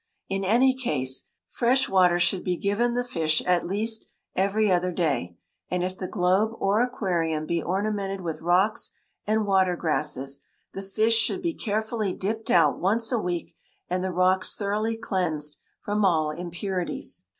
In 0.27 0.43
any 0.43 0.73
case, 0.73 1.27
fresh 1.47 1.87
water 1.87 2.19
should 2.19 2.43
be 2.43 2.57
given 2.57 2.95
the 2.95 3.03
fish 3.03 3.39
at 3.45 3.67
least 3.67 4.11
every 4.35 4.71
other 4.71 4.91
day, 4.91 5.37
and 5.69 5.83
if 5.83 5.95
the 5.95 6.07
globe 6.07 6.53
or 6.57 6.81
aquarium 6.81 7.45
be 7.45 7.61
ornamented 7.61 8.21
with 8.21 8.41
rocks 8.41 8.93
and 9.27 9.45
water 9.45 9.75
grasses, 9.75 10.41
the 10.73 10.81
fish 10.81 11.13
should 11.17 11.43
be 11.43 11.53
carefully 11.53 12.13
dipped 12.13 12.49
out 12.49 12.79
once 12.79 13.11
a 13.11 13.19
week, 13.19 13.55
and 13.91 14.03
the 14.03 14.09
rocks 14.11 14.55
thoroughly 14.57 14.97
cleansed 14.97 15.57
from 15.83 16.03
all 16.03 16.31
impurities. 16.31 17.25